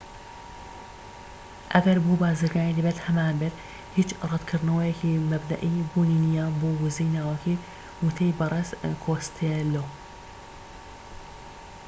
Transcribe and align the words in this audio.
ئەگەر 1.73 1.97
بووە 2.03 2.21
بازرگانی 2.23 2.77
دەبێت 2.77 2.99
هەمانبێت 3.05 3.55
هیچ 3.97 4.09
ڕەتکردنەوەیەکی 4.29 5.21
مەبدەئی 5.31 5.79
بوونی 5.91 6.21
نیە 6.25 6.45
بۆ 6.59 6.69
وزەی 6.83 7.13
ناوەکی 7.17 7.61
وتەی 8.05 8.35
بەرێز 8.39 8.69
کۆستێلۆ 9.03 9.83